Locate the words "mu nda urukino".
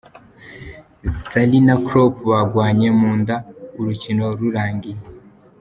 2.99-4.23